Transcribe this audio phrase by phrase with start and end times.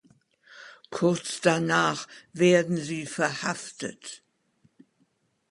[0.89, 4.23] Kurz danach werden sie verhaftet.